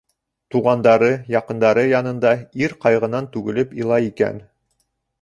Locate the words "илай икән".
3.85-4.47